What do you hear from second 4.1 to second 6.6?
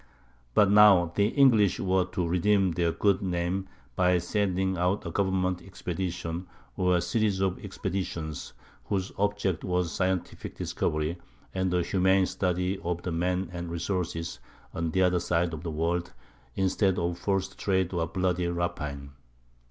sending out a government expedition,